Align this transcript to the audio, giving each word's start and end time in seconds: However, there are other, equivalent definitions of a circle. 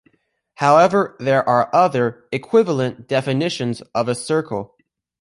However, 0.55 1.15
there 1.19 1.47
are 1.47 1.69
other, 1.75 2.27
equivalent 2.31 3.07
definitions 3.07 3.81
of 3.93 4.07
a 4.07 4.15
circle. 4.15 4.75